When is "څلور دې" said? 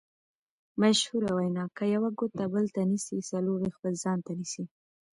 3.31-3.71